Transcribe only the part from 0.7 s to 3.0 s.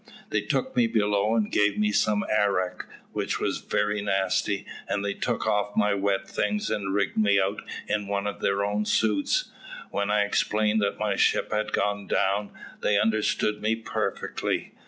me below and gave me some arrack,